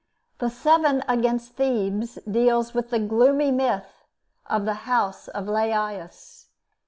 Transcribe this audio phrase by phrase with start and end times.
[0.39, 4.07] The 'Seven Against Thebes' deals with the gloomy myth
[4.47, 6.47] of the house of Laïus.